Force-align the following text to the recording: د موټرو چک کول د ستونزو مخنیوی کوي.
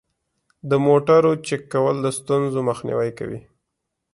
د 0.69 0.71
موټرو 0.85 1.31
چک 1.47 1.61
کول 1.73 1.95
د 2.01 2.07
ستونزو 2.17 2.59
مخنیوی 2.69 3.11
کوي. 3.19 3.39